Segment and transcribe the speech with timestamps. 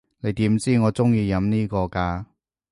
[0.21, 2.25] 你點知我中意飲呢個㗎？